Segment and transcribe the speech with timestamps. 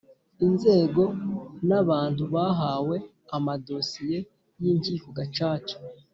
[0.45, 1.03] Inzego
[1.67, 2.95] n abantu bahawe
[3.37, 4.17] amadosiye
[4.61, 5.75] y Inkiko Gacaca